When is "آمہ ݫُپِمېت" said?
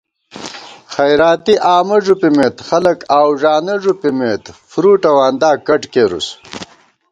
1.75-2.55